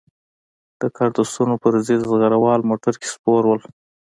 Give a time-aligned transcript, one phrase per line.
[0.81, 3.57] د کارتوسو په ضد زغره وال موټر کې سپور وو.